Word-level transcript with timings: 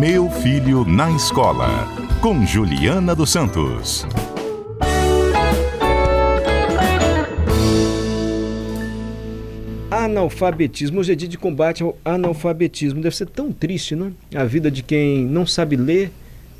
Meu 0.00 0.30
Filho 0.30 0.82
na 0.86 1.10
Escola, 1.10 1.86
com 2.22 2.46
Juliana 2.46 3.14
dos 3.14 3.28
Santos. 3.28 4.06
Analfabetismo. 9.90 11.00
Hoje 11.00 11.12
é 11.12 11.14
dia 11.14 11.28
de 11.28 11.36
combate 11.36 11.82
ao 11.82 11.98
analfabetismo. 12.02 13.02
Deve 13.02 13.14
ser 13.14 13.26
tão 13.26 13.52
triste, 13.52 13.94
não? 13.94 14.10
A 14.34 14.44
vida 14.44 14.70
de 14.70 14.82
quem 14.82 15.26
não 15.26 15.44
sabe 15.44 15.76
ler 15.76 16.10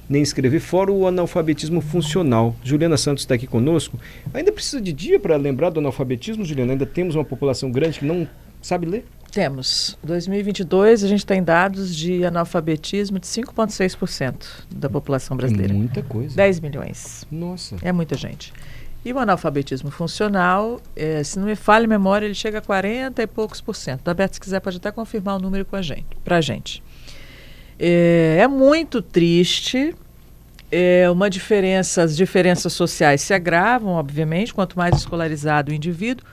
nem 0.07 0.21
escrever, 0.21 0.61
fora 0.61 0.93
o 0.93 1.07
analfabetismo 1.07 1.81
funcional. 1.81 2.55
Juliana 2.63 2.99
Santos 2.99 3.23
está 3.23 3.37
aqui 3.37 3.47
conosco. 3.47 3.99
Ainda 4.35 4.53
precisa 4.53 4.83
de 4.83 4.93
dia 4.93 5.19
para 5.19 5.37
lembrar 5.37 5.71
do 5.71 5.81
analfabetismo, 5.81 6.45
Juliana? 6.45 6.73
Ainda 6.73 6.85
temos 6.85 7.15
uma 7.15 7.25
população 7.25 7.73
grande 7.73 8.01
que 8.01 8.05
não 8.05 8.29
sabe 8.61 8.85
ler? 8.85 9.07
Temos. 9.31 9.97
2022 10.03 11.05
a 11.05 11.09
gente 11.09 11.25
tem 11.25 11.43
dados 11.43 11.95
de 11.95 12.25
analfabetismo 12.25 13.19
de 13.19 13.27
5,6% 13.27 14.65
da 14.75 14.91
população 14.91 15.37
brasileira. 15.37 15.73
É 15.73 15.77
muita 15.77 16.03
coisa. 16.03 16.35
10 16.35 16.61
milhões. 16.61 17.25
Nossa. 17.31 17.77
É 17.83 17.93
muita 17.93 18.17
gente. 18.17 18.53
E 19.05 19.13
o 19.13 19.19
analfabetismo 19.19 19.91
funcional, 19.91 20.81
é, 20.95 21.23
se 21.25 21.39
não 21.39 21.47
me 21.47 21.57
falha 21.57 21.87
a 21.87 21.89
memória, 21.89 22.27
ele 22.27 22.35
chega 22.35 22.59
a 22.59 22.61
40 22.61 23.23
e 23.23 23.27
poucos 23.27 23.61
por 23.61 23.75
cento. 23.75 24.07
A 24.09 24.29
se 24.29 24.39
quiser, 24.39 24.61
pode 24.61 24.77
até 24.77 24.93
confirmar 24.93 25.37
o 25.37 25.39
número 25.39 25.65
com 25.65 25.77
a 25.77 25.83
gente, 25.83 26.07
pra 26.23 26.41
gente. 26.41 26.83
É, 27.79 28.39
é 28.41 28.49
muito 28.49 29.01
triste. 29.01 29.95
É 30.73 31.11
uma 31.11 31.29
diferença, 31.31 32.03
as 32.03 32.17
diferenças 32.17 32.73
sociais 32.73 33.23
se 33.23 33.33
agravam, 33.33 33.93
obviamente. 33.93 34.53
Quanto 34.53 34.77
mais 34.77 34.97
escolarizado 34.97 35.73
o 35.73 35.75
indivíduo, 35.75 36.25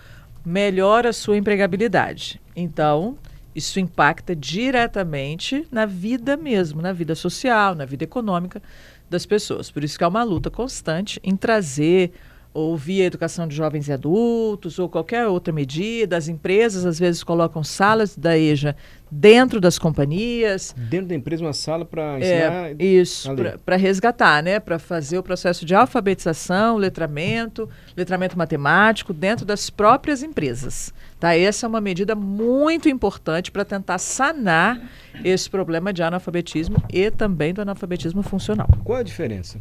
melhor 0.46 1.08
a 1.08 1.14
sua 1.14 1.38
empregabilidade. 1.38 2.40
Então, 2.60 3.16
isso 3.56 3.80
impacta 3.80 4.36
diretamente 4.36 5.68
na 5.72 5.86
vida 5.86 6.36
mesmo, 6.36 6.82
na 6.82 6.92
vida 6.92 7.14
social, 7.14 7.76
na 7.76 7.86
vida 7.86 8.04
econômica 8.04 8.60
das 9.08 9.28
pessoas. 9.28 9.70
Por 9.70 9.84
isso 9.84 9.96
que 9.96 10.04
é 10.04 10.08
uma 10.08 10.24
luta 10.24 10.50
constante 10.50 11.20
em 11.24 11.36
trazer 11.36 12.12
ou 12.54 12.76
via 12.76 13.06
educação 13.06 13.48
de 13.48 13.56
jovens 13.56 13.88
e 13.88 13.94
adultos, 13.94 14.80
ou 14.80 14.90
qualquer 14.90 15.28
outra 15.28 15.54
medida. 15.54 16.18
As 16.18 16.28
empresas 16.28 16.88
às 16.88 16.98
vezes 16.98 17.24
colocam 17.24 17.64
salas 17.64 18.18
da 18.18 18.36
EJA 18.36 18.76
dentro 19.12 19.62
das 19.62 19.78
companhias. 19.78 20.74
Dentro 20.76 21.10
da 21.10 21.16
empresa 21.16 21.44
uma 21.44 21.54
sala 21.54 21.86
para 21.86 22.18
ensinar? 22.18 22.72
É, 22.72 22.76
isso, 22.80 23.30
para 23.64 23.76
resgatar, 23.76 24.42
né? 24.42 24.60
Para 24.60 24.80
fazer 24.80 25.20
o 25.20 25.24
processo 25.24 25.66
de 25.68 25.76
alfabetização, 25.76 26.78
letramento, 26.78 27.70
letramento 27.96 28.36
matemático 28.36 29.14
dentro 29.14 29.46
das 29.46 29.70
próprias 29.70 30.24
empresas. 30.24 30.92
Tá? 31.20 31.36
Essa 31.36 31.66
é 31.66 31.68
uma 31.68 31.82
medida 31.82 32.16
muito 32.16 32.88
importante 32.88 33.52
para 33.52 33.66
tentar 33.66 33.98
sanar 33.98 34.80
esse 35.24 35.50
problema 35.50 35.92
de 35.92 36.04
analfabetismo 36.04 36.82
e 36.94 37.10
também 37.10 37.54
do 37.54 37.62
analfabetismo 37.62 38.22
funcional. 38.22 38.68
Qual 38.84 39.00
a 39.00 39.04
diferença? 39.04 39.58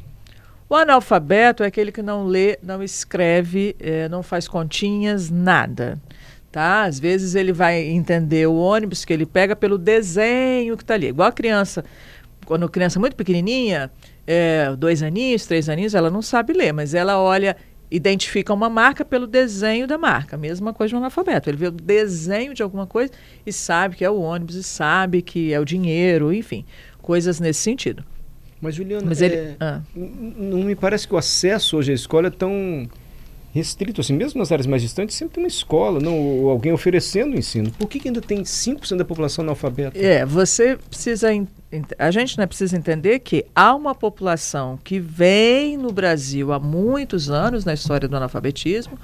O 0.68 0.74
analfabeto 0.74 1.62
é 1.62 1.66
aquele 1.66 1.92
que 1.92 2.02
não 2.02 2.26
lê, 2.26 2.58
não 2.62 2.82
escreve, 2.82 3.76
é, 3.78 4.08
não 4.08 4.22
faz 4.22 4.48
continhas, 4.48 5.30
nada. 5.30 5.98
Tá? 6.50 6.82
Às 6.82 6.98
vezes 6.98 7.34
ele 7.34 7.52
vai 7.52 7.82
entender 7.82 8.46
o 8.46 8.56
ônibus 8.56 9.04
que 9.04 9.12
ele 9.12 9.24
pega 9.24 9.54
pelo 9.54 9.78
desenho 9.78 10.76
que 10.76 10.82
está 10.82 10.94
ali. 10.94 11.06
Igual 11.06 11.28
a 11.28 11.32
criança, 11.32 11.84
quando 12.44 12.66
a 12.66 12.68
criança 12.68 12.98
é 12.98 13.00
muito 13.00 13.14
pequenininha, 13.14 13.90
é, 14.26 14.74
dois 14.76 15.02
aninhos, 15.02 15.46
três 15.46 15.68
aninhos, 15.68 15.94
ela 15.94 16.10
não 16.10 16.20
sabe 16.20 16.52
ler, 16.52 16.72
mas 16.72 16.94
ela 16.94 17.18
olha, 17.20 17.56
identifica 17.90 18.52
uma 18.52 18.68
marca 18.68 19.04
pelo 19.04 19.26
desenho 19.26 19.86
da 19.86 19.96
marca. 19.96 20.36
Mesma 20.36 20.72
coisa 20.72 20.92
no 20.92 20.98
analfabeto. 20.98 21.48
Ele 21.48 21.56
vê 21.56 21.68
o 21.68 21.70
desenho 21.70 22.54
de 22.54 22.62
alguma 22.62 22.86
coisa 22.86 23.12
e 23.44 23.52
sabe 23.52 23.96
que 23.96 24.04
é 24.04 24.10
o 24.10 24.20
ônibus, 24.20 24.56
e 24.56 24.62
sabe 24.62 25.22
que 25.22 25.52
é 25.52 25.60
o 25.60 25.64
dinheiro, 25.64 26.32
enfim, 26.32 26.64
coisas 27.00 27.40
nesse 27.40 27.60
sentido. 27.60 28.04
Mas, 28.60 28.74
Juliana, 28.74 29.04
Mas 29.06 29.20
ele, 29.20 29.34
é, 29.34 29.56
ah. 29.60 29.82
não 29.94 30.62
me 30.62 30.74
parece 30.74 31.06
que 31.06 31.14
o 31.14 31.18
acesso 31.18 31.76
hoje 31.76 31.92
à 31.92 31.94
escola 31.94 32.28
é 32.28 32.30
tão 32.30 32.88
restrito 33.52 34.00
assim. 34.00 34.14
Mesmo 34.14 34.38
nas 34.38 34.50
áreas 34.50 34.66
mais 34.66 34.82
distantes, 34.82 35.16
sempre 35.16 35.34
tem 35.34 35.44
uma 35.44 35.48
escola, 35.48 36.00
não, 36.00 36.18
ou 36.18 36.50
alguém 36.50 36.72
oferecendo 36.72 37.34
o 37.34 37.38
ensino. 37.38 37.70
Por 37.72 37.88
que, 37.88 38.00
que 38.00 38.08
ainda 38.08 38.20
tem 38.20 38.42
5% 38.42 38.96
da 38.96 39.04
população 39.04 39.42
analfabeta? 39.42 39.98
É, 39.98 40.24
você 40.24 40.76
precisa. 40.88 41.28
A 41.98 42.10
gente 42.10 42.38
né, 42.38 42.46
precisa 42.46 42.76
entender 42.76 43.18
que 43.18 43.44
há 43.54 43.74
uma 43.74 43.94
população 43.94 44.78
que 44.82 45.00
vem 45.00 45.76
no 45.76 45.92
Brasil 45.92 46.52
há 46.52 46.60
muitos 46.60 47.28
anos 47.28 47.64
na 47.64 47.74
história 47.74 48.08
do 48.08 48.16
analfabetismo. 48.16 48.98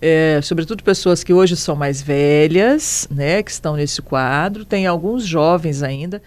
É, 0.00 0.40
sobretudo 0.42 0.82
pessoas 0.82 1.22
que 1.22 1.32
hoje 1.32 1.56
são 1.56 1.76
mais 1.76 2.00
velhas, 2.00 3.06
né, 3.10 3.42
que 3.42 3.50
estão 3.50 3.76
nesse 3.76 4.00
quadro, 4.00 4.64
tem 4.64 4.86
alguns 4.86 5.24
jovens 5.26 5.82
ainda. 5.82 6.22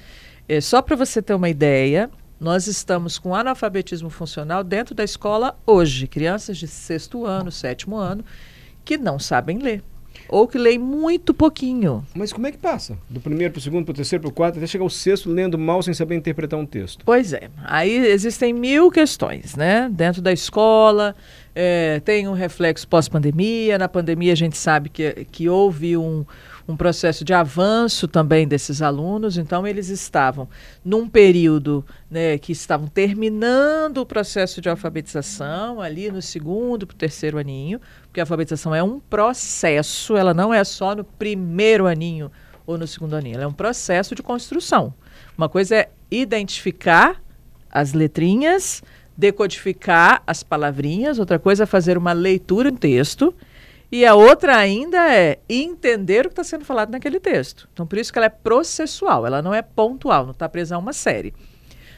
É, 0.47 0.61
só 0.61 0.81
para 0.81 0.95
você 0.95 1.21
ter 1.21 1.33
uma 1.33 1.49
ideia, 1.49 2.09
nós 2.39 2.67
estamos 2.67 3.17
com 3.17 3.33
analfabetismo 3.33 4.09
funcional 4.09 4.63
dentro 4.63 4.93
da 4.93 5.03
escola 5.03 5.57
hoje. 5.65 6.07
Crianças 6.07 6.57
de 6.57 6.67
sexto 6.67 7.25
ano, 7.25 7.51
sétimo 7.51 7.95
ano, 7.95 8.23
que 8.83 8.97
não 8.97 9.17
sabem 9.17 9.57
ler. 9.59 9.83
Ou 10.29 10.47
que 10.47 10.57
leem 10.57 10.79
muito 10.79 11.33
pouquinho. 11.33 12.05
Mas 12.15 12.31
como 12.31 12.47
é 12.47 12.51
que 12.51 12.57
passa? 12.57 12.97
Do 13.09 13.19
primeiro 13.19 13.53
para 13.53 13.59
o 13.59 13.61
segundo, 13.61 13.85
para 13.85 13.91
o 13.91 13.95
terceiro, 13.95 14.21
para 14.21 14.29
o 14.29 14.33
quarto, 14.33 14.57
até 14.57 14.67
chegar 14.67 14.83
ao 14.83 14.89
sexto 14.89 15.29
lendo 15.29 15.57
mal 15.57 15.83
sem 15.83 15.93
saber 15.93 16.15
interpretar 16.15 16.57
um 16.59 16.65
texto. 16.65 17.03
Pois 17.05 17.33
é. 17.33 17.49
Aí 17.65 17.97
existem 18.07 18.53
mil 18.53 18.89
questões, 18.89 19.55
né? 19.55 19.89
Dentro 19.91 20.21
da 20.21 20.31
escola, 20.31 21.15
é, 21.53 21.99
tem 21.99 22.27
um 22.27 22.33
reflexo 22.33 22.87
pós-pandemia. 22.87 23.77
Na 23.77 23.89
pandemia 23.89 24.31
a 24.31 24.35
gente 24.35 24.57
sabe 24.57 24.89
que, 24.89 25.25
que 25.31 25.49
houve 25.49 25.97
um, 25.97 26.25
um 26.67 26.75
processo 26.75 27.23
de 27.23 27.33
avanço 27.33 28.07
também 28.07 28.47
desses 28.47 28.81
alunos. 28.81 29.37
Então, 29.37 29.65
eles 29.65 29.89
estavam 29.89 30.47
num 30.83 31.07
período 31.07 31.85
né, 32.09 32.37
que 32.37 32.51
estavam 32.51 32.87
terminando 32.87 33.99
o 33.99 34.05
processo 34.05 34.61
de 34.61 34.69
alfabetização, 34.69 35.81
ali 35.81 36.11
no 36.11 36.21
segundo 36.21 36.85
para 36.85 36.95
o 36.95 36.97
terceiro 36.97 37.37
aninho, 37.37 37.79
porque 38.03 38.19
a 38.19 38.23
alfabetização 38.23 38.73
é 38.73 38.83
um 38.83 38.99
processo, 38.99 40.15
ela 40.15 40.33
não 40.33 40.53
é 40.53 40.63
só 40.63 40.95
no 40.95 41.03
primeiro 41.03 41.87
aninho 41.87 42.31
ou 42.65 42.77
no 42.77 42.87
segundo 42.87 43.15
aninho, 43.15 43.35
ela 43.35 43.43
é 43.43 43.47
um 43.47 43.53
processo 43.53 44.15
de 44.15 44.21
construção. 44.21 44.93
Uma 45.37 45.49
coisa 45.49 45.75
é 45.75 45.89
identificar 46.09 47.21
as 47.69 47.93
letrinhas, 47.93 48.83
decodificar 49.15 50.21
as 50.25 50.43
palavrinhas, 50.43 51.19
outra 51.19 51.39
coisa 51.39 51.63
é 51.63 51.65
fazer 51.65 51.97
uma 51.97 52.13
leitura 52.13 52.69
em 52.69 52.75
texto 52.75 53.33
e 53.91 54.05
a 54.05 54.15
outra 54.15 54.55
ainda 54.55 55.13
é 55.13 55.39
entender 55.49 56.25
o 56.25 56.29
que 56.29 56.33
está 56.33 56.45
sendo 56.45 56.63
falado 56.63 56.91
naquele 56.91 57.19
texto. 57.19 57.67
Então, 57.73 57.85
por 57.85 57.97
isso 57.97 58.11
que 58.11 58.17
ela 58.17 58.27
é 58.27 58.29
processual, 58.29 59.27
ela 59.27 59.41
não 59.41 59.53
é 59.53 59.61
pontual, 59.61 60.23
não 60.23 60.31
está 60.31 60.47
presa 60.47 60.75
a 60.75 60.79
uma 60.79 60.93
série. 60.93 61.33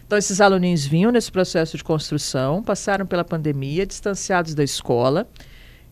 Então, 0.06 0.18
esses 0.18 0.42
aluninhos 0.42 0.86
vinham 0.86 1.12
nesse 1.12 1.31
processo 1.31 1.78
de 1.78 1.84
construção, 1.84 2.64
passaram 2.64 3.06
pela 3.06 3.24
pandemia, 3.24 3.86
distanciados 3.86 4.56
da 4.56 4.64
escola. 4.64 5.28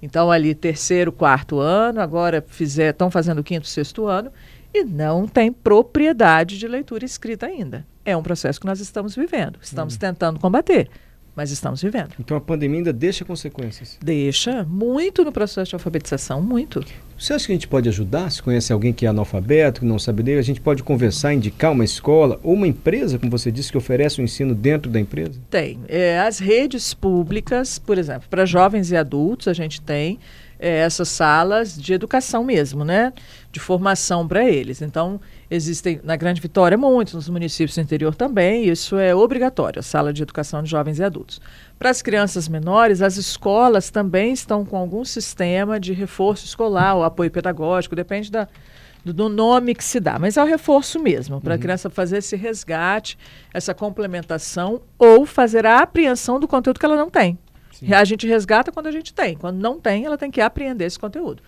Então, 0.01 0.31
ali, 0.31 0.55
terceiro, 0.55 1.11
quarto 1.11 1.59
ano, 1.59 2.01
agora 2.01 2.43
estão 2.59 3.11
fazendo 3.11 3.39
o 3.39 3.43
quinto, 3.43 3.67
sexto 3.67 4.07
ano, 4.07 4.31
e 4.73 4.83
não 4.83 5.27
tem 5.27 5.51
propriedade 5.51 6.57
de 6.57 6.67
leitura 6.67 7.05
escrita 7.05 7.45
ainda. 7.45 7.85
É 8.03 8.17
um 8.17 8.23
processo 8.23 8.59
que 8.59 8.65
nós 8.65 8.79
estamos 8.79 9.15
vivendo, 9.15 9.59
estamos 9.61 9.95
hum. 9.95 9.99
tentando 9.99 10.39
combater 10.39 10.89
mas 11.35 11.51
estamos 11.51 11.81
vivendo. 11.81 12.11
Então 12.19 12.35
a 12.35 12.41
pandemia 12.41 12.79
ainda 12.79 12.93
deixa 12.93 13.23
consequências? 13.23 13.97
Deixa, 14.03 14.63
muito 14.63 15.23
no 15.23 15.31
processo 15.31 15.69
de 15.69 15.75
alfabetização, 15.75 16.41
muito. 16.41 16.83
Você 17.17 17.33
acha 17.33 17.45
que 17.45 17.51
a 17.51 17.55
gente 17.55 17.67
pode 17.67 17.87
ajudar? 17.87 18.31
Se 18.31 18.41
conhece 18.41 18.73
alguém 18.73 18.91
que 18.91 19.05
é 19.05 19.09
analfabeto, 19.09 19.81
que 19.81 19.85
não 19.85 19.99
sabe 19.99 20.23
ler, 20.23 20.39
a 20.39 20.41
gente 20.41 20.59
pode 20.59 20.81
conversar, 20.81 21.33
indicar 21.33 21.71
uma 21.71 21.85
escola 21.85 22.39
ou 22.41 22.53
uma 22.53 22.67
empresa, 22.67 23.19
como 23.19 23.31
você 23.31 23.51
disse, 23.51 23.71
que 23.71 23.77
oferece 23.77 24.19
o 24.19 24.21
um 24.21 24.25
ensino 24.25 24.55
dentro 24.55 24.91
da 24.91 24.99
empresa? 24.99 25.39
Tem. 25.49 25.79
É, 25.87 26.19
as 26.19 26.39
redes 26.39 26.93
públicas, 26.93 27.77
por 27.77 27.97
exemplo, 27.97 28.27
para 28.29 28.45
jovens 28.45 28.91
e 28.91 28.97
adultos, 28.97 29.47
a 29.47 29.53
gente 29.53 29.81
tem 29.81 30.19
é, 30.61 30.77
essas 30.77 31.09
salas 31.09 31.75
de 31.75 31.91
educação 31.91 32.43
mesmo, 32.43 32.85
né? 32.85 33.11
De 33.51 33.59
formação 33.59 34.27
para 34.27 34.47
eles. 34.47 34.79
Então, 34.81 35.19
existem 35.49 35.99
na 36.03 36.15
Grande 36.15 36.39
Vitória 36.39 36.77
muitos, 36.77 37.15
nos 37.15 37.27
municípios 37.27 37.75
do 37.75 37.81
interior 37.81 38.13
também, 38.13 38.69
isso 38.69 38.95
é 38.95 39.13
obrigatório, 39.13 39.79
a 39.79 39.83
sala 39.83 40.13
de 40.13 40.21
educação 40.21 40.61
de 40.61 40.69
jovens 40.69 40.99
e 40.99 41.03
adultos. 41.03 41.41
Para 41.79 41.89
as 41.89 42.01
crianças 42.03 42.47
menores, 42.47 43.01
as 43.01 43.17
escolas 43.17 43.89
também 43.89 44.31
estão 44.31 44.63
com 44.63 44.77
algum 44.77 45.03
sistema 45.03 45.79
de 45.79 45.93
reforço 45.93 46.45
escolar, 46.45 46.95
ou 46.95 47.03
apoio 47.03 47.31
pedagógico, 47.31 47.95
depende 47.95 48.31
da, 48.31 48.47
do 49.03 49.27
nome 49.27 49.73
que 49.73 49.83
se 49.83 49.99
dá, 49.99 50.19
mas 50.19 50.37
é 50.37 50.43
o 50.43 50.45
reforço 50.45 50.99
mesmo, 50.99 51.41
para 51.41 51.55
a 51.55 51.55
uhum. 51.55 51.61
criança 51.61 51.89
fazer 51.89 52.19
esse 52.19 52.35
resgate, 52.35 53.17
essa 53.51 53.73
complementação, 53.73 54.79
ou 54.97 55.25
fazer 55.25 55.65
a 55.65 55.79
apreensão 55.79 56.39
do 56.39 56.47
conteúdo 56.47 56.79
que 56.79 56.85
ela 56.85 56.95
não 56.95 57.09
tem. 57.09 57.37
Sim. 57.71 57.93
A 57.93 58.03
gente 58.03 58.27
resgata 58.27 58.71
quando 58.71 58.87
a 58.87 58.91
gente 58.91 59.13
tem. 59.13 59.35
Quando 59.35 59.57
não 59.57 59.79
tem, 59.79 60.05
ela 60.05 60.17
tem 60.17 60.29
que 60.29 60.41
apreender 60.41 60.87
esse 60.87 60.99
conteúdo. 60.99 61.41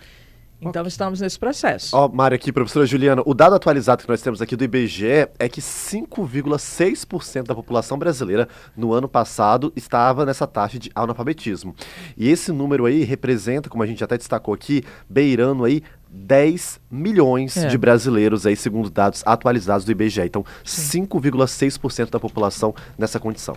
Então 0.69 0.81
okay. 0.81 0.89
estamos 0.89 1.19
nesse 1.19 1.37
processo. 1.37 1.95
Ó, 1.95 2.05
oh, 2.05 2.09
Mário, 2.09 2.35
aqui, 2.35 2.51
professora 2.51 2.85
Juliana, 2.85 3.21
o 3.25 3.33
dado 3.33 3.55
atualizado 3.55 4.03
que 4.03 4.09
nós 4.09 4.21
temos 4.21 4.41
aqui 4.41 4.55
do 4.55 4.63
IBGE 4.63 5.27
é 5.37 5.49
que 5.49 5.61
5,6% 5.61 7.43
da 7.43 7.55
população 7.55 7.97
brasileira 7.97 8.47
no 8.75 8.93
ano 8.93 9.07
passado 9.07 9.73
estava 9.75 10.25
nessa 10.25 10.47
taxa 10.47 10.79
de 10.79 10.89
analfabetismo. 10.95 11.75
E 12.17 12.29
esse 12.29 12.51
número 12.51 12.85
aí 12.85 13.03
representa, 13.03 13.69
como 13.69 13.83
a 13.83 13.87
gente 13.87 14.03
até 14.03 14.17
destacou 14.17 14.53
aqui, 14.53 14.83
beirando 15.09 15.65
aí 15.65 15.83
10 16.09 16.79
milhões 16.89 17.57
é. 17.57 17.67
de 17.67 17.77
brasileiros 17.77 18.45
aí, 18.45 18.55
segundo 18.55 18.89
dados 18.89 19.23
atualizados 19.25 19.85
do 19.85 19.91
IBGE. 19.91 20.21
Então, 20.21 20.45
5,6% 20.63 22.09
da 22.09 22.19
população 22.19 22.73
nessa 22.97 23.19
condição. 23.19 23.55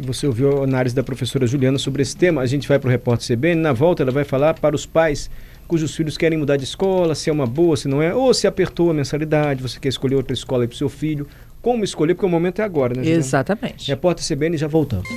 Você 0.00 0.26
ouviu 0.26 0.60
a 0.60 0.64
análise 0.64 0.94
da 0.94 1.02
professora 1.02 1.46
Juliana 1.46 1.78
sobre 1.78 2.02
esse 2.02 2.16
tema. 2.16 2.42
A 2.42 2.46
gente 2.46 2.66
vai 2.66 2.78
para 2.78 2.88
o 2.88 2.90
repórter 2.90 3.36
CBN. 3.36 3.60
Na 3.60 3.72
volta, 3.72 4.02
ela 4.02 4.10
vai 4.10 4.24
falar 4.24 4.54
para 4.54 4.74
os 4.74 4.84
pais 4.84 5.30
cujos 5.66 5.94
filhos 5.94 6.16
querem 6.16 6.38
mudar 6.38 6.56
de 6.56 6.64
escola, 6.64 7.14
se 7.14 7.30
é 7.30 7.32
uma 7.32 7.46
boa, 7.46 7.76
se 7.76 7.88
não 7.88 8.02
é, 8.02 8.14
ou 8.14 8.32
se 8.34 8.46
apertou 8.46 8.90
a 8.90 8.94
mensalidade, 8.94 9.62
você 9.62 9.80
quer 9.80 9.88
escolher 9.88 10.14
outra 10.14 10.34
escola 10.34 10.66
para 10.66 10.74
o 10.74 10.76
seu 10.76 10.88
filho. 10.88 11.26
Como 11.62 11.82
escolher, 11.82 12.14
porque 12.14 12.26
o 12.26 12.28
momento 12.28 12.60
é 12.60 12.64
agora, 12.64 12.94
né? 12.94 13.02
Juliana? 13.02 13.20
Exatamente. 13.20 13.88
Repórter 13.88 14.24
CBN, 14.26 14.56
já 14.58 14.68
voltamos. 14.68 15.08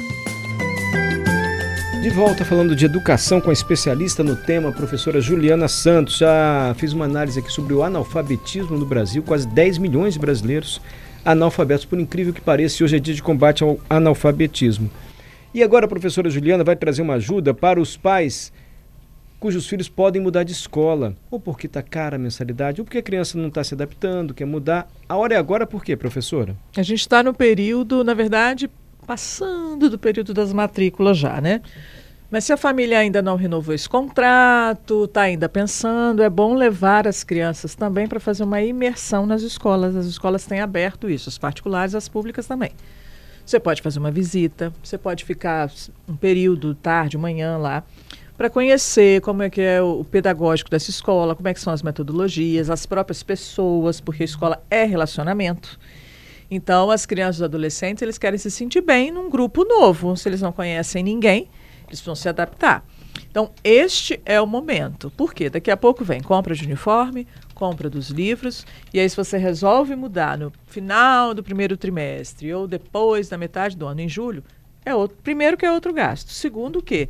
De 2.01 2.09
volta 2.09 2.45
falando 2.45 2.73
de 2.73 2.85
educação 2.85 3.41
com 3.41 3.49
a 3.49 3.53
especialista 3.53 4.23
no 4.23 4.35
tema, 4.37 4.69
a 4.69 4.71
professora 4.71 5.19
Juliana 5.19 5.67
Santos. 5.67 6.19
Já 6.19 6.73
fiz 6.77 6.93
uma 6.93 7.03
análise 7.03 7.37
aqui 7.39 7.51
sobre 7.51 7.73
o 7.73 7.83
analfabetismo 7.83 8.77
no 8.77 8.85
Brasil, 8.85 9.21
quase 9.21 9.45
10 9.45 9.77
milhões 9.77 10.13
de 10.13 10.19
brasileiros 10.19 10.79
analfabetos, 11.27 11.83
por 11.83 11.99
incrível 11.99 12.33
que 12.33 12.39
pareça, 12.39 12.81
hoje 12.83 12.95
é 12.95 12.99
dia 12.99 13.13
de 13.13 13.21
combate 13.21 13.61
ao 13.61 13.77
analfabetismo. 13.89 14.89
E 15.53 15.61
agora 15.61 15.85
a 15.85 15.89
professora 15.89 16.29
Juliana 16.29 16.63
vai 16.63 16.75
trazer 16.75 17.01
uma 17.01 17.15
ajuda 17.15 17.53
para 17.53 17.81
os 17.81 17.97
pais 17.97 18.53
cujos 19.39 19.67
filhos 19.67 19.87
podem 19.87 20.19
mudar 20.21 20.43
de 20.43 20.51
escola, 20.51 21.15
ou 21.29 21.39
porque 21.39 21.67
está 21.67 21.83
cara 21.83 22.15
a 22.15 22.19
mensalidade, 22.19 22.81
ou 22.81 22.85
porque 22.85 22.97
a 22.97 23.03
criança 23.03 23.37
não 23.37 23.49
está 23.49 23.63
se 23.63 23.73
adaptando, 23.73 24.33
quer 24.33 24.45
mudar. 24.45 24.89
A 25.07 25.15
hora 25.15 25.35
é 25.35 25.37
agora 25.37 25.67
por 25.67 25.83
quê, 25.83 25.95
professora? 25.95 26.55
A 26.75 26.81
gente 26.81 27.01
está 27.01 27.21
no 27.21 27.33
período, 27.33 28.03
na 28.03 28.15
verdade, 28.15 28.69
passando 29.05 29.89
do 29.89 29.99
período 29.99 30.33
das 30.33 30.51
matrículas 30.51 31.17
já, 31.17 31.39
né? 31.39 31.61
Mas 32.29 32.43
se 32.43 32.51
a 32.51 32.57
família 32.57 32.99
ainda 32.99 33.21
não 33.21 33.37
renovou 33.37 33.73
esse 33.73 33.87
contrato, 33.87 35.05
está 35.05 35.21
ainda 35.21 35.47
pensando, 35.47 36.21
é 36.21 36.29
bom 36.29 36.55
levar 36.55 37.07
as 37.07 37.23
crianças 37.23 37.73
também 37.73 38.05
para 38.05 38.19
fazer 38.19 38.43
uma 38.43 38.61
imersão 38.61 39.25
nas 39.25 39.41
escolas. 39.41 39.95
As 39.95 40.05
escolas 40.05 40.45
têm 40.45 40.59
aberto 40.59 41.09
isso, 41.09 41.29
as 41.29 41.37
particulares, 41.37 41.95
as 41.95 42.09
públicas 42.09 42.45
também. 42.45 42.71
Você 43.45 43.61
pode 43.61 43.81
fazer 43.81 43.99
uma 43.99 44.11
visita, 44.11 44.73
você 44.83 44.97
pode 44.97 45.23
ficar 45.23 45.71
um 46.05 46.17
período, 46.17 46.75
tarde, 46.75 47.17
manhã 47.17 47.57
lá, 47.57 47.81
para 48.37 48.49
conhecer 48.49 49.21
como 49.21 49.41
é 49.41 49.49
que 49.49 49.61
é 49.61 49.81
o 49.81 50.03
pedagógico 50.03 50.69
dessa 50.69 50.89
escola, 50.89 51.33
como 51.33 51.47
é 51.47 51.53
que 51.53 51.61
são 51.61 51.71
as 51.71 51.81
metodologias, 51.81 52.69
as 52.69 52.85
próprias 52.85 53.23
pessoas, 53.23 54.01
porque 54.01 54.23
a 54.23 54.25
escola 54.25 54.61
é 54.69 54.83
relacionamento. 54.83 55.79
Então, 56.51 56.91
as 56.91 57.05
crianças 57.05 57.39
e 57.39 57.45
adolescentes, 57.45 58.01
eles 58.01 58.17
querem 58.17 58.37
se 58.37 58.51
sentir 58.51 58.81
bem 58.81 59.11
num 59.11 59.29
grupo 59.29 59.63
novo. 59.63 60.17
Se 60.17 60.27
eles 60.27 60.41
não 60.41 60.51
conhecem 60.51 61.01
ninguém, 61.01 61.49
eles 61.87 61.99
precisam 61.99 62.15
se 62.15 62.29
adaptar. 62.29 62.85
Então, 63.29 63.51
este 63.63 64.19
é 64.25 64.39
o 64.39 64.47
momento. 64.47 65.11
Por 65.11 65.33
quê? 65.33 65.49
Daqui 65.49 65.71
a 65.71 65.77
pouco 65.77 66.03
vem 66.03 66.21
compra 66.21 66.55
de 66.55 66.65
uniforme, 66.65 67.27
compra 67.53 67.89
dos 67.89 68.09
livros, 68.09 68.65
e 68.93 68.99
aí 68.99 69.09
se 69.09 69.15
você 69.15 69.37
resolve 69.37 69.95
mudar 69.95 70.37
no 70.37 70.51
final 70.67 71.33
do 71.33 71.43
primeiro 71.43 71.75
trimestre 71.75 72.53
ou 72.53 72.67
depois 72.67 73.29
da 73.29 73.37
metade 73.37 73.75
do 73.75 73.85
ano, 73.85 74.01
em 74.01 74.09
julho, 74.09 74.43
é 74.85 74.93
outro, 74.95 75.17
primeiro 75.21 75.57
que 75.57 75.65
é 75.65 75.71
outro 75.71 75.93
gasto. 75.93 76.31
Segundo 76.31 76.81
que 76.81 77.09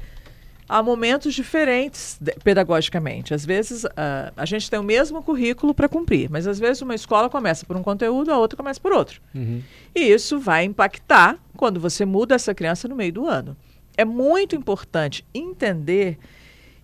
há 0.67 0.83
momentos 0.83 1.33
diferentes 1.33 2.17
de, 2.19 2.33
pedagogicamente. 2.43 3.33
Às 3.33 3.45
vezes 3.45 3.83
uh, 3.83 4.33
a 4.35 4.45
gente 4.45 4.69
tem 4.69 4.79
o 4.79 4.83
mesmo 4.83 5.23
currículo 5.23 5.73
para 5.73 5.87
cumprir, 5.87 6.29
mas 6.29 6.47
às 6.47 6.59
vezes 6.59 6.81
uma 6.81 6.95
escola 6.95 7.29
começa 7.29 7.65
por 7.65 7.77
um 7.77 7.83
conteúdo, 7.83 8.31
a 8.31 8.37
outra 8.37 8.57
começa 8.57 8.79
por 8.79 8.91
outro. 8.91 9.21
Uhum. 9.33 9.61
E 9.95 10.01
isso 10.01 10.39
vai 10.39 10.63
impactar 10.65 11.37
quando 11.55 11.79
você 11.79 12.05
muda 12.05 12.35
essa 12.35 12.53
criança 12.53 12.87
no 12.87 12.95
meio 12.95 13.13
do 13.13 13.27
ano. 13.27 13.55
É 13.97 14.05
muito 14.05 14.55
importante 14.55 15.25
entender 15.33 16.17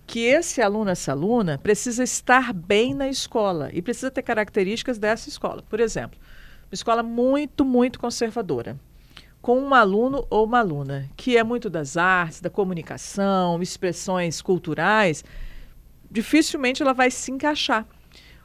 que 0.06 0.26
esse 0.26 0.62
aluno, 0.62 0.90
essa 0.90 1.12
aluna, 1.12 1.58
precisa 1.58 2.04
estar 2.04 2.52
bem 2.52 2.94
na 2.94 3.08
escola 3.08 3.70
e 3.72 3.82
precisa 3.82 4.12
ter 4.12 4.24
características 4.24 4.98
dessa 4.98 5.30
escola. 5.30 5.64
Por 5.70 5.80
exemplo, 5.80 6.20
uma 6.64 6.74
escola 6.74 7.04
muito, 7.04 7.64
muito 7.64 8.00
conservadora 8.00 8.78
com 9.44 9.60
um 9.60 9.74
aluno 9.74 10.26
ou 10.30 10.46
uma 10.46 10.60
aluna 10.60 11.10
que 11.18 11.36
é 11.36 11.44
muito 11.44 11.70
das 11.70 11.98
artes, 11.98 12.40
da 12.40 12.50
comunicação, 12.50 13.62
expressões 13.62 14.42
culturais, 14.42 15.22
dificilmente 16.10 16.82
ela 16.82 16.94
vai 16.94 17.12
se 17.12 17.30
encaixar, 17.30 17.86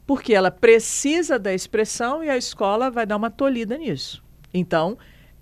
porque 0.04 0.34
ela 0.34 0.50
precisa 0.50 1.38
da 1.38 1.54
expressão 1.54 2.24
e 2.24 2.28
a 2.28 2.36
escola 2.36 2.90
vai 2.90 3.06
dar 3.06 3.16
uma 3.16 3.30
tolhida 3.30 3.78
nisso. 3.78 4.24
Então, 4.52 4.98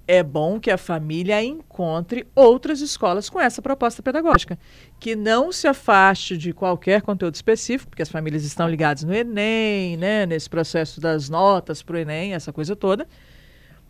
é 0.07 0.23
bom 0.23 0.61
que 0.61 0.71
a 0.71 0.79
família 0.79 1.43
encontre 1.43 2.27
outras 2.35 2.81
escolas 2.81 3.29
com 3.29 3.41
essa 3.41 3.61
proposta 3.61 4.03
pedagógica, 4.03 4.59
que 5.01 5.17
não 5.17 5.51
se 5.51 5.67
afaste 5.67 6.37
de 6.37 6.53
qualquer 6.53 7.03
conteúdo 7.03 7.35
específico, 7.35 7.91
porque 7.91 8.03
as 8.03 8.09
famílias 8.09 8.45
estão 8.45 8.69
ligadas 8.69 9.03
no 9.05 9.15
Enem, 9.15 9.97
né, 9.97 10.27
nesse 10.27 10.49
processo 10.49 11.01
das 11.01 11.29
notas 11.29 11.83
para 11.83 11.97
o 11.97 11.99
Enem, 11.99 12.35
essa 12.35 12.53
coisa 12.53 12.77
toda 12.77 13.07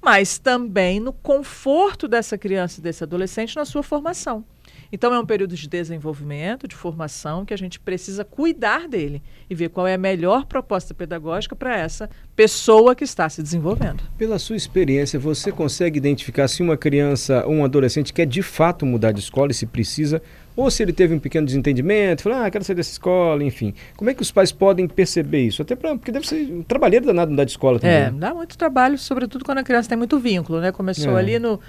mas 0.07 0.39
também 0.39 1.01
no 1.01 1.13
conforto 1.13 2.07
dessa 2.07 2.39
criança 2.39 2.79
e 2.79 2.83
desse 2.83 3.03
adolescente 3.03 3.57
na 3.57 3.65
sua 3.65 3.83
formação. 3.83 4.45
Então 4.93 5.13
é 5.13 5.19
um 5.19 5.27
período 5.27 5.57
de 5.57 5.67
desenvolvimento, 5.67 6.69
de 6.69 6.77
formação, 6.77 7.45
que 7.45 7.53
a 7.53 7.59
gente 7.59 7.81
precisa 7.81 8.25
cuidar 8.25 8.87
dele 8.87 9.21
e 9.51 9.55
ver 9.55 9.69
qual 9.69 9.85
é 9.85 9.95
a 9.95 9.99
melhor 9.99 10.47
proposta 10.47 10.95
pedagógica 10.95 11.57
para 11.57 11.77
essa 11.77 12.09
pessoa 12.37 12.95
que 12.95 13.03
está 13.03 13.29
se 13.29 13.43
desenvolvendo. 13.43 14.01
Pela 14.17 14.39
sua 14.39 14.55
experiência, 14.55 15.19
você 15.19 15.51
consegue 15.51 15.99
identificar 15.99 16.47
se 16.47 16.63
uma 16.63 16.77
criança 16.77 17.45
ou 17.45 17.55
um 17.55 17.65
adolescente 17.65 18.13
quer 18.13 18.27
de 18.27 18.43
fato 18.43 18.87
mudar 18.87 19.11
de 19.11 19.19
escola 19.19 19.51
e 19.51 19.55
se 19.55 19.67
precisa 19.67 20.23
ou 20.57 20.71
se 20.71 20.83
ele 20.83 20.93
teve 20.93 21.15
um 21.15 21.19
pequeno 21.19 21.47
desentendimento, 21.47 22.23
falou, 22.23 22.39
ah, 22.39 22.51
quero 22.51 22.65
sair 22.65 22.75
dessa 22.75 22.91
escola, 22.91 23.45
enfim. 23.45 23.75
Como 23.95 24.09
é 24.09 24.15
que 24.15 24.23
os 24.23 24.33
pais 24.33 24.51
podem 24.51 24.89
perceber 24.89 25.43
isso? 25.43 25.61
Até 25.61 25.77
pra, 25.77 25.95
porque 25.95 26.11
deve 26.11 26.27
ser 26.27 26.51
um 26.51 26.63
trabalheiro 26.63 27.05
danado 27.05 27.31
mudar 27.31 27.45
de 27.45 27.51
escola 27.51 27.79
também. 27.79 27.97
É, 27.97 28.11
dá 28.11 28.33
muito 28.33 28.57
trabalho, 28.57 28.97
sobretudo 28.97 29.45
quando 29.45 29.59
a 29.59 29.63
criança 29.63 29.91
tem 29.91 29.99
muito 29.99 30.19
vínculo, 30.19 30.61
né? 30.61 30.73
Começou 30.73 31.17
é. 31.17 31.21
ali 31.21 31.39
no, 31.39 31.61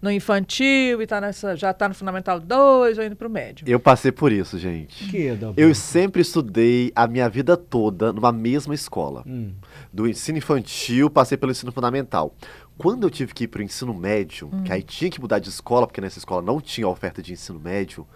no 0.00 0.10
infantil 0.10 1.02
e 1.02 1.06
tá 1.06 1.20
nessa, 1.20 1.54
já 1.54 1.70
está 1.70 1.86
no 1.88 1.94
Fundamental 1.94 2.40
2 2.40 2.98
ou 2.98 3.04
indo 3.04 3.14
para 3.14 3.28
o 3.28 3.30
médio. 3.30 3.68
Eu 3.68 3.78
passei 3.78 4.10
por 4.10 4.32
isso, 4.32 4.58
gente. 4.58 5.04
Que 5.10 5.28
é 5.28 5.38
eu 5.56 5.74
sempre 5.74 6.22
estudei 6.22 6.90
a 6.94 7.06
minha 7.06 7.28
vida 7.28 7.56
toda 7.56 8.12
numa 8.12 8.32
mesma 8.32 8.74
escola. 8.74 9.22
Hum. 9.26 9.52
Do 9.92 10.08
ensino 10.08 10.38
infantil, 10.38 11.10
passei 11.10 11.36
pelo 11.36 11.52
ensino 11.52 11.72
fundamental. 11.72 12.34
Quando 12.80 13.04
eu 13.06 13.10
tive 13.10 13.34
que 13.34 13.44
ir 13.44 13.48
para 13.48 13.60
o 13.60 13.62
ensino 13.62 13.92
médio, 13.92 14.48
hum. 14.50 14.64
que 14.64 14.72
aí 14.72 14.82
tinha 14.82 15.10
que 15.10 15.20
mudar 15.20 15.38
de 15.38 15.50
escola, 15.50 15.86
porque 15.86 16.00
nessa 16.00 16.18
escola 16.18 16.40
não 16.40 16.60
tinha 16.60 16.88
oferta 16.88 17.22
de 17.22 17.32
ensino 17.32 17.60
médio, 17.60 18.06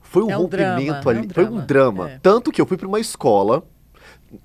foi 0.00 0.22
um, 0.22 0.30
é 0.30 0.38
um 0.38 0.42
rompimento 0.42 1.00
drama, 1.00 1.10
ali. 1.10 1.18
É 1.18 1.22
um 1.22 1.34
foi 1.34 1.44
um 1.44 1.66
drama. 1.66 2.10
É. 2.10 2.18
Tanto 2.22 2.52
que 2.52 2.60
eu 2.60 2.66
fui 2.66 2.76
para 2.76 2.86
uma 2.86 3.00
escola 3.00 3.64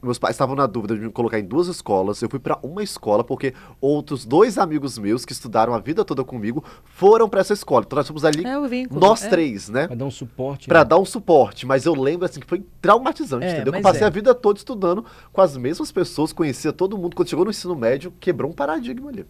meus 0.01 0.19
pais 0.19 0.35
estavam 0.35 0.55
na 0.55 0.65
dúvida 0.65 0.95
de 0.95 1.01
me 1.01 1.11
colocar 1.11 1.39
em 1.39 1.45
duas 1.45 1.67
escolas. 1.67 2.21
Eu 2.21 2.29
fui 2.29 2.39
para 2.39 2.59
uma 2.61 2.83
escola 2.83 3.23
porque 3.23 3.53
outros 3.79 4.25
dois 4.25 4.57
amigos 4.57 4.97
meus 4.97 5.25
que 5.25 5.31
estudaram 5.31 5.73
a 5.73 5.79
vida 5.79 6.03
toda 6.03 6.23
comigo 6.23 6.63
foram 6.83 7.29
para 7.29 7.41
essa 7.41 7.53
escola. 7.53 7.83
Então 7.85 7.97
nós 7.97 8.07
fomos 8.07 8.25
ali, 8.25 8.45
é 8.45 8.67
vínculo, 8.67 8.99
nós 8.99 9.23
é. 9.23 9.29
três, 9.29 9.69
né? 9.69 9.87
Pra 9.87 9.95
dar 9.95 10.05
um 10.05 10.11
suporte. 10.11 10.67
Pra 10.67 10.79
né? 10.79 10.85
dar 10.85 10.97
um 10.97 11.05
suporte. 11.05 11.65
Mas 11.65 11.85
eu 11.85 11.95
lembro, 11.95 12.25
assim, 12.25 12.39
que 12.39 12.47
foi 12.47 12.63
traumatizante, 12.81 13.45
é, 13.45 13.51
entendeu? 13.53 13.73
Eu 13.73 13.81
passei 13.81 14.03
é. 14.03 14.05
a 14.05 14.09
vida 14.09 14.33
toda 14.35 14.57
estudando 14.57 15.05
com 15.31 15.41
as 15.41 15.55
mesmas 15.55 15.91
pessoas, 15.91 16.33
conhecia 16.33 16.73
todo 16.73 16.97
mundo. 16.97 17.15
Quando 17.15 17.29
chegou 17.29 17.45
no 17.45 17.51
ensino 17.51 17.75
médio, 17.75 18.13
quebrou 18.19 18.51
um 18.51 18.53
paradigma 18.53 19.09
ali. 19.09 19.25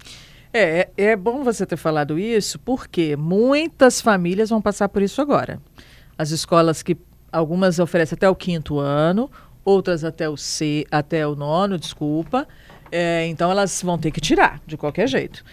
É, 0.54 0.90
é, 0.98 1.04
é 1.12 1.16
bom 1.16 1.44
você 1.44 1.66
ter 1.66 1.78
falado 1.78 2.18
isso, 2.18 2.60
porque 2.60 3.16
muitas 3.16 4.02
famílias 4.02 4.50
vão 4.50 4.62
passar 4.62 4.90
por 4.90 5.02
isso 5.02 5.22
agora. 5.22 5.60
As 6.18 6.32
escolas 6.32 6.82
que 6.82 6.98
algumas 7.32 7.80
oferecem 7.80 8.16
até 8.16 8.30
o 8.30 8.36
quinto 8.36 8.80
ano, 8.80 9.30
outras 9.64 10.04
até 10.04 10.30
o 10.30 10.38
C, 10.38 10.86
até 10.90 11.28
o 11.28 11.36
nono, 11.36 11.78
desculpa. 11.78 12.48
É, 12.92 13.26
então 13.28 13.52
elas 13.52 13.82
vão 13.82 13.98
ter 13.98 14.12
que 14.12 14.22
tirar, 14.22 14.62
de 14.66 14.78
qualquer 14.78 15.08
jeito. 15.08 15.44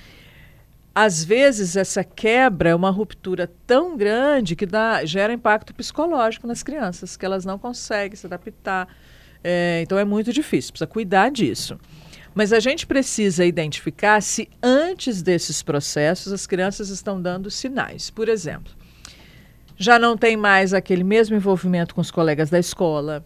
Às 0.94 1.24
vezes 1.24 1.76
essa 1.76 2.04
quebra 2.04 2.70
é 2.70 2.74
uma 2.74 2.90
ruptura 2.90 3.50
tão 3.66 3.96
grande 3.96 4.54
que 4.54 4.64
dá, 4.64 5.04
gera 5.04 5.32
impacto 5.32 5.74
psicológico 5.74 6.46
nas 6.46 6.62
crianças, 6.62 7.16
que 7.16 7.26
elas 7.26 7.44
não 7.44 7.58
conseguem 7.58 8.14
se 8.14 8.26
adaptar. 8.26 8.86
É, 9.42 9.80
então 9.82 9.98
é 9.98 10.04
muito 10.04 10.32
difícil, 10.32 10.72
precisa 10.72 10.86
cuidar 10.86 11.30
disso. 11.30 11.76
Mas 12.34 12.52
a 12.52 12.58
gente 12.58 12.86
precisa 12.86 13.44
identificar 13.44 14.20
se 14.20 14.48
antes 14.62 15.22
desses 15.22 15.62
processos 15.62 16.32
as 16.32 16.46
crianças 16.46 16.88
estão 16.88 17.20
dando 17.20 17.50
sinais. 17.50 18.10
Por 18.10 18.28
exemplo, 18.28 18.72
já 19.76 19.98
não 19.98 20.16
tem 20.16 20.36
mais 20.36 20.74
aquele 20.74 21.04
mesmo 21.04 21.36
envolvimento 21.36 21.94
com 21.94 22.00
os 22.00 22.10
colegas 22.10 22.50
da 22.50 22.58
escola, 22.58 23.24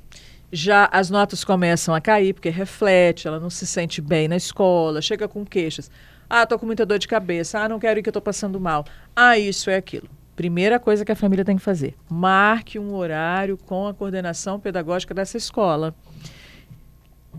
já 0.53 0.89
as 0.93 1.11
notas 1.11 1.45
começam 1.45 1.95
a 1.95 2.01
cair, 2.01 2.33
porque 2.33 2.49
reflete, 2.49 3.29
ela 3.29 3.39
não 3.39 3.51
se 3.51 3.67
sente 3.67 4.01
bem 4.01 4.29
na 4.29 4.37
escola, 4.37 5.03
chega 5.03 5.29
com 5.29 5.45
queixas. 5.45 5.91
Ah, 6.29 6.47
tô 6.47 6.59
com 6.59 6.67
muita 6.67 6.85
dor 6.85 6.99
de 6.99 7.09
cabeça. 7.09 7.59
Ah, 7.59 7.69
não 7.69 7.79
quero 7.79 7.99
ir 7.99 8.03
que 8.03 8.11
eu 8.11 8.21
passando 8.21 8.61
mal. 8.61 8.85
Ah, 9.17 9.39
isso 9.39 9.71
é 9.71 9.77
aquilo. 9.77 10.09
Primeira 10.37 10.79
coisa 10.79 11.05
que 11.05 11.13
a 11.13 11.17
família 11.17 11.45
tem 11.45 11.57
que 11.57 11.63
fazer: 11.63 11.95
marque 12.09 12.79
um 12.79 12.95
horário 12.95 13.57
com 13.57 13.87
a 13.87 13.95
coordenação 13.95 14.61
pedagógica 14.61 15.15
dessa 15.15 15.37
escola. 15.37 15.95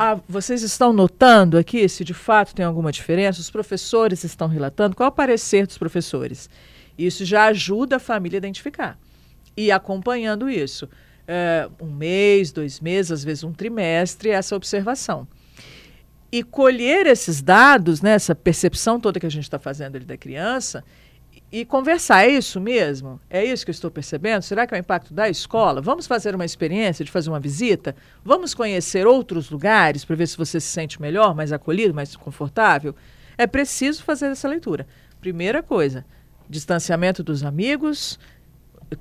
Ah, 0.01 0.17
vocês 0.29 0.63
estão 0.63 0.93
notando 0.93 1.57
aqui 1.57 1.89
se 1.89 2.05
de 2.05 2.13
fato 2.13 2.55
tem 2.55 2.63
alguma 2.65 2.89
diferença? 2.89 3.41
Os 3.41 3.51
professores 3.51 4.23
estão 4.23 4.47
relatando? 4.47 4.95
Qual 4.95 5.07
é 5.07 5.09
o 5.09 5.13
parecer 5.13 5.67
dos 5.67 5.77
professores? 5.77 6.49
Isso 6.97 7.25
já 7.25 7.47
ajuda 7.47 7.97
a 7.97 7.99
família 7.99 8.37
a 8.37 8.39
identificar. 8.39 8.97
E 9.57 9.69
acompanhando 9.69 10.49
isso, 10.49 10.87
é, 11.27 11.67
um 11.81 11.91
mês, 11.91 12.49
dois 12.53 12.79
meses, 12.79 13.11
às 13.11 13.23
vezes 13.25 13.43
um 13.43 13.51
trimestre, 13.51 14.29
essa 14.29 14.55
observação. 14.55 15.27
E 16.31 16.43
colher 16.43 17.05
esses 17.05 17.41
dados, 17.41 18.01
né, 18.01 18.11
essa 18.11 18.33
percepção 18.33 19.01
toda 19.01 19.19
que 19.19 19.25
a 19.25 19.31
gente 19.31 19.43
está 19.43 19.59
fazendo 19.59 19.97
ali 19.97 20.05
da 20.05 20.15
criança, 20.15 20.81
e 21.51 21.65
conversar. 21.65 22.25
É 22.25 22.29
isso 22.29 22.59
mesmo? 22.59 23.19
É 23.29 23.43
isso 23.43 23.65
que 23.65 23.69
eu 23.69 23.73
estou 23.73 23.89
percebendo? 23.89 24.41
Será 24.43 24.67
que 24.67 24.73
é 24.73 24.77
o 24.77 24.79
impacto 24.79 25.13
da 25.13 25.29
escola? 25.29 25.81
Vamos 25.81 26.05
fazer 26.05 26.35
uma 26.35 26.45
experiência 26.45 27.03
de 27.03 27.11
fazer 27.11 27.29
uma 27.29 27.39
visita? 27.39 27.95
Vamos 28.23 28.53
conhecer 28.53 29.07
outros 29.07 29.49
lugares 29.49 30.05
para 30.05 30.15
ver 30.15 30.27
se 30.27 30.37
você 30.37 30.59
se 30.59 30.67
sente 30.67 31.01
melhor, 31.01 31.35
mais 31.35 31.51
acolhido, 31.51 31.93
mais 31.93 32.15
confortável? 32.15 32.95
É 33.37 33.47
preciso 33.47 34.03
fazer 34.03 34.27
essa 34.27 34.47
leitura. 34.47 34.87
Primeira 35.19 35.63
coisa, 35.63 36.05
distanciamento 36.49 37.23
dos 37.23 37.43
amigos, 37.43 38.19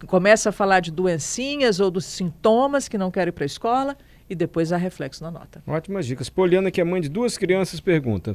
começa 0.06 0.48
a 0.48 0.52
falar 0.52 0.80
de 0.80 0.90
doencinhas 0.90 1.80
ou 1.80 1.90
dos 1.90 2.04
sintomas 2.04 2.88
que 2.88 2.98
não 2.98 3.10
querem 3.10 3.30
ir 3.30 3.32
para 3.32 3.44
a 3.44 3.46
escola 3.46 3.96
e 4.28 4.34
depois 4.34 4.72
há 4.72 4.76
reflexo 4.76 5.22
na 5.22 5.30
nota. 5.30 5.62
Ótimas 5.66 6.06
dicas. 6.06 6.28
Poliana, 6.28 6.70
que 6.70 6.80
é 6.80 6.84
mãe 6.84 7.00
de 7.00 7.08
duas 7.08 7.38
crianças, 7.38 7.80
pergunta: 7.80 8.34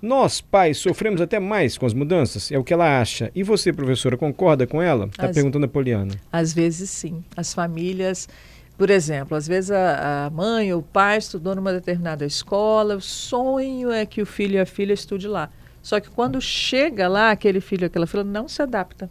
Nós, 0.00 0.40
pais, 0.40 0.78
sofremos 0.78 1.20
até 1.20 1.38
mais 1.38 1.76
com 1.76 1.86
as 1.86 1.94
mudanças? 1.94 2.50
É 2.50 2.58
o 2.58 2.64
que 2.64 2.72
ela 2.72 3.00
acha. 3.00 3.30
E 3.34 3.42
você, 3.42 3.72
professora, 3.72 4.16
concorda 4.16 4.66
com 4.66 4.80
ela? 4.80 5.06
Está 5.06 5.28
perguntando 5.28 5.66
a 5.66 5.68
Poliana. 5.68 6.14
Às 6.32 6.52
vezes 6.52 6.90
sim. 6.90 7.22
As 7.36 7.52
famílias. 7.52 8.28
Por 8.76 8.90
exemplo, 8.90 9.36
às 9.36 9.46
vezes 9.46 9.70
a, 9.70 10.26
a 10.26 10.30
mãe 10.30 10.72
ou 10.72 10.80
o 10.80 10.82
pai 10.82 11.18
estudou 11.18 11.54
numa 11.54 11.72
determinada 11.72 12.26
escola, 12.26 12.96
o 12.96 13.00
sonho 13.00 13.92
é 13.92 14.04
que 14.04 14.20
o 14.20 14.26
filho 14.26 14.54
e 14.54 14.58
a 14.58 14.66
filha 14.66 14.92
estude 14.92 15.28
lá. 15.28 15.48
Só 15.80 16.00
que 16.00 16.10
quando 16.10 16.40
chega 16.40 17.06
lá, 17.06 17.30
aquele 17.30 17.60
filho, 17.60 17.86
aquela 17.86 18.06
filha 18.06 18.24
não 18.24 18.48
se 18.48 18.60
adapta. 18.60 19.08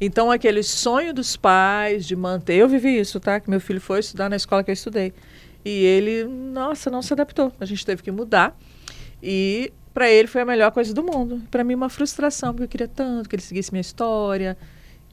Então, 0.00 0.32
aquele 0.32 0.62
sonho 0.62 1.14
dos 1.14 1.36
pais 1.36 2.06
de 2.06 2.16
manter. 2.16 2.54
Eu 2.54 2.68
vivi 2.68 2.98
isso, 2.98 3.20
tá? 3.20 3.38
Que 3.38 3.48
meu 3.48 3.60
filho 3.60 3.80
foi 3.80 4.00
estudar 4.00 4.28
na 4.28 4.34
escola 4.34 4.64
que 4.64 4.70
eu 4.70 4.72
estudei. 4.72 5.12
E 5.64 5.84
ele, 5.84 6.24
nossa, 6.24 6.90
não 6.90 7.02
se 7.02 7.12
adaptou. 7.12 7.52
A 7.60 7.64
gente 7.64 7.84
teve 7.84 8.02
que 8.02 8.10
mudar. 8.10 8.56
E 9.22 9.72
para 9.94 10.10
ele 10.10 10.26
foi 10.26 10.40
a 10.40 10.44
melhor 10.44 10.72
coisa 10.72 10.92
do 10.92 11.02
mundo. 11.02 11.42
Para 11.50 11.62
mim, 11.62 11.74
uma 11.74 11.88
frustração, 11.88 12.52
porque 12.52 12.64
eu 12.64 12.68
queria 12.68 12.88
tanto 12.88 13.28
que 13.28 13.36
ele 13.36 13.42
seguisse 13.42 13.70
minha 13.72 13.80
história. 13.80 14.56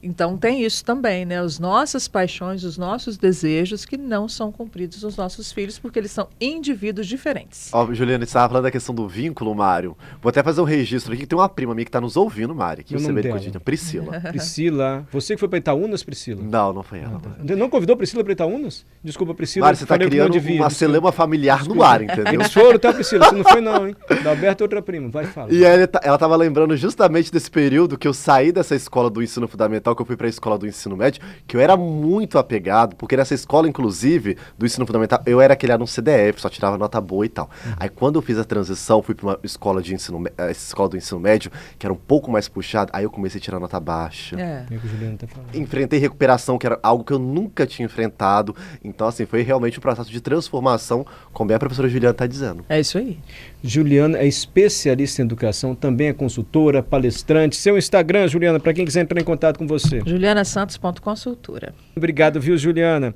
Então 0.02 0.36
tem 0.36 0.62
isso 0.64 0.84
também, 0.84 1.24
né? 1.24 1.40
As 1.40 1.58
nossas 1.58 2.08
paixões, 2.08 2.64
os 2.64 2.78
nossos 2.78 3.16
desejos 3.16 3.84
que 3.84 3.96
não 3.96 4.28
são 4.28 4.50
cumpridos 4.50 5.02
nos 5.02 5.16
nossos 5.16 5.52
filhos 5.52 5.78
porque 5.78 5.98
eles 5.98 6.10
são 6.10 6.28
indivíduos 6.40 7.06
diferentes. 7.06 7.70
Ó, 7.72 7.92
Juliana, 7.92 8.24
você 8.24 8.30
estava 8.30 8.48
falando 8.48 8.64
da 8.64 8.70
questão 8.70 8.94
do 8.94 9.06
vínculo, 9.06 9.54
Mário. 9.54 9.96
Vou 10.22 10.30
até 10.30 10.42
fazer 10.42 10.60
um 10.60 10.64
registro 10.64 11.12
aqui 11.12 11.22
que 11.22 11.26
tem 11.26 11.38
uma 11.38 11.48
prima 11.48 11.74
minha 11.74 11.84
que 11.84 11.88
está 11.88 12.00
nos 12.00 12.16
ouvindo, 12.16 12.54
Mário. 12.54 12.84
Que 12.84 12.94
você 12.94 13.12
vê 13.12 13.22
de 13.38 13.60
Priscila. 13.60 14.20
Priscila. 14.30 15.06
Você 15.10 15.34
que 15.34 15.40
foi 15.40 15.48
para 15.48 15.58
Itaúnas, 15.58 16.02
Priscila? 16.02 16.42
Não, 16.42 16.72
não 16.72 16.82
foi 16.82 17.00
ela. 17.00 17.16
Ah, 17.16 17.44
tá. 17.44 17.56
Não 17.56 17.68
convidou 17.68 17.96
Priscila 17.96 18.22
para 18.24 18.32
Itaúnas? 18.32 18.84
Desculpa, 19.02 19.34
Priscila. 19.34 19.66
Mário, 19.66 19.78
você 19.78 19.84
está 19.84 19.98
criando 19.98 20.36
uma 20.38 20.70
celema 20.70 21.12
familiar 21.12 21.58
Desculpa. 21.58 21.80
no 21.80 21.86
ar, 21.86 22.02
entendeu? 22.02 22.48
Foram, 22.50 22.78
tá, 22.78 22.92
Priscila? 22.92 23.26
Você 23.26 23.34
não 23.34 23.44
foi 23.44 23.60
não, 23.60 23.86
hein? 23.86 23.96
Da 24.22 24.30
Alberto 24.30 24.62
é 24.62 24.64
outra 24.64 24.82
prima. 24.82 25.08
Vai, 25.08 25.26
fala. 25.26 25.52
E 25.52 25.64
ela, 25.64 25.88
ela 26.02 26.18
tava 26.18 26.36
lembrando 26.36 26.76
justamente 26.76 27.30
desse 27.32 27.50
período 27.50 27.98
que 27.98 28.06
eu 28.06 28.14
saí 28.14 28.52
dessa 28.52 28.74
escola 28.74 29.10
do 29.10 29.22
ensino 29.22 29.46
fundamental, 29.48 29.89
que 29.94 30.02
eu 30.02 30.06
fui 30.06 30.16
para 30.16 30.26
a 30.26 30.30
escola 30.30 30.58
do 30.58 30.66
ensino 30.66 30.96
médio, 30.96 31.22
que 31.46 31.56
eu 31.56 31.60
era 31.60 31.76
muito 31.76 32.38
apegado, 32.38 32.96
porque 32.96 33.16
nessa 33.16 33.34
escola, 33.34 33.68
inclusive, 33.68 34.36
do 34.58 34.66
ensino 34.66 34.86
fundamental, 34.86 35.22
eu 35.26 35.40
era 35.40 35.54
aquele 35.54 35.72
aluno 35.72 35.86
CDF, 35.86 36.40
só 36.40 36.48
tirava 36.48 36.76
nota 36.78 37.00
boa 37.00 37.24
e 37.24 37.28
tal. 37.28 37.50
Uhum. 37.64 37.72
Aí 37.78 37.88
quando 37.88 38.16
eu 38.16 38.22
fiz 38.22 38.38
a 38.38 38.44
transição, 38.44 39.02
fui 39.02 39.14
para 39.14 39.26
uma 39.26 39.38
escola 39.42 39.82
de 39.82 39.94
ensino, 39.94 40.24
essa 40.36 40.68
escola 40.68 40.88
do 40.88 40.96
ensino 40.96 41.20
médio, 41.20 41.50
que 41.78 41.86
era 41.86 41.92
um 41.92 41.96
pouco 41.96 42.30
mais 42.30 42.48
puxada, 42.48 42.90
aí 42.94 43.04
eu 43.04 43.10
comecei 43.10 43.38
a 43.38 43.42
tirar 43.42 43.60
nota 43.60 43.78
baixa. 43.78 44.40
É. 44.40 44.64
Tá 45.18 45.26
Enfrentei 45.54 45.98
recuperação, 45.98 46.58
que 46.58 46.66
era 46.66 46.78
algo 46.82 47.04
que 47.04 47.12
eu 47.12 47.18
nunca 47.18 47.66
tinha 47.66 47.86
enfrentado. 47.86 48.54
Então, 48.82 49.06
assim, 49.06 49.26
foi 49.26 49.42
realmente 49.42 49.78
um 49.78 49.82
processo 49.82 50.10
de 50.10 50.20
transformação, 50.20 51.04
como 51.32 51.52
a 51.52 51.58
professora 51.58 51.88
Juliana 51.88 52.12
está 52.12 52.26
dizendo. 52.26 52.64
É 52.68 52.78
isso 52.78 52.98
aí. 52.98 53.18
Juliana 53.62 54.18
é 54.18 54.26
especialista 54.26 55.20
em 55.20 55.24
educação, 55.24 55.74
também 55.74 56.08
é 56.08 56.12
consultora, 56.12 56.82
palestrante. 56.82 57.56
Seu 57.56 57.76
Instagram, 57.76 58.28
Juliana, 58.28 58.58
para 58.58 58.72
quem 58.72 58.84
quiser 58.84 59.02
entrar 59.02 59.20
em 59.20 59.24
contato 59.24 59.58
com 59.58 59.66
você. 59.66 59.79
Juliana 60.06 60.44
Santos 60.44 60.76
Consultora. 61.00 61.74
Obrigado, 61.96 62.40
viu, 62.40 62.56
Juliana? 62.56 63.14